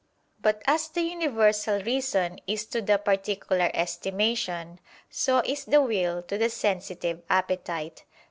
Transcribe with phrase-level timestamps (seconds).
[0.41, 4.79] But as the universal reason is to the particular estimation,
[5.11, 8.05] so is the will to the sensitive appetite.